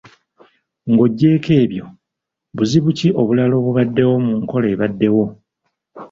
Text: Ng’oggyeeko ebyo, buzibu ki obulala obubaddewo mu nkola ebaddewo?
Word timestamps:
Ng’oggyeeko 0.91 1.51
ebyo, 1.63 1.85
buzibu 2.55 2.89
ki 2.97 3.07
obulala 3.19 3.53
obubaddewo 3.61 4.13
mu 4.25 4.33
nkola 4.41 4.67
ebaddewo? 4.73 5.25